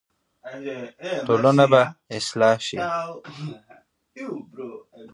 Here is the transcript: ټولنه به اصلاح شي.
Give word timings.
ټولنه 1.27 1.65
به 1.71 1.81
اصلاح 2.17 2.57
شي. 2.67 2.77